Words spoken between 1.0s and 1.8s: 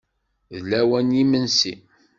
n yimensi.